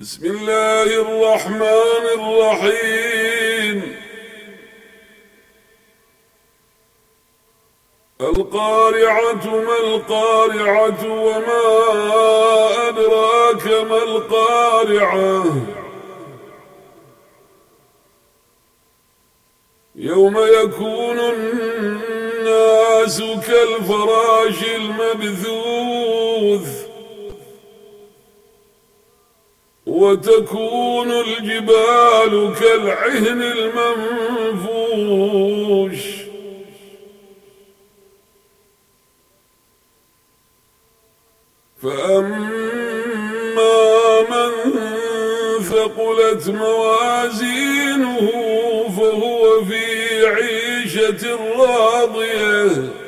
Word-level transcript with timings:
بسم 0.00 0.26
الله 0.26 1.00
الرحمن 1.00 2.04
الرحيم. 2.18 3.96
القارعة 8.20 9.46
ما 9.46 9.78
القارعة 9.78 11.12
وما 11.12 11.62
أدراك 12.88 13.66
ما 13.66 14.02
القارعة. 14.02 15.44
يوم 19.94 20.38
يكون 20.38 21.18
الناس 21.18 23.20
كالفراش 23.20 24.64
المبثوث. 24.76 26.87
وتكون 29.98 31.10
الجبال 31.10 32.54
كالعهن 32.60 33.42
المنفوش. 34.52 34.98
فأما 41.82 42.78
من 44.30 44.52
ثقلت 45.62 46.48
موازينه 46.48 48.26
فهو 48.96 49.64
في 49.64 49.84
عيشة 50.26 51.22
راضية. 51.58 53.07